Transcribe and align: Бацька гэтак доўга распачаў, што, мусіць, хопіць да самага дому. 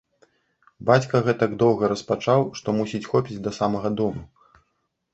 Бацька 0.89 1.21
гэтак 1.27 1.51
доўга 1.65 1.91
распачаў, 1.93 2.41
што, 2.61 2.67
мусіць, 2.81 3.05
хопіць 3.15 3.41
да 3.49 3.57
самага 3.63 3.89
дому. 4.01 4.29